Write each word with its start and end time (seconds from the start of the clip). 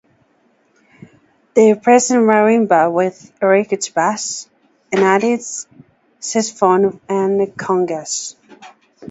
They 1.53 1.73
replaced 1.73 2.09
marimba 2.09 2.91
with 2.91 3.31
electric 3.39 3.93
bass, 3.93 4.49
and 4.91 5.03
added 5.03 5.41
saxophone 6.19 6.99
and 7.07 7.39
congas. 7.55 8.35